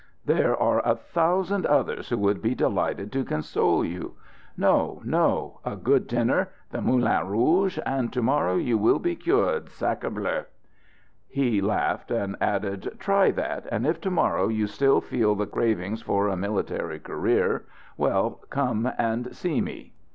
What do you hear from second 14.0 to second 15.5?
to morrow you still feel the